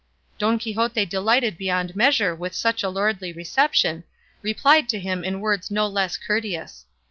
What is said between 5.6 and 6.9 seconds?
no less courteous.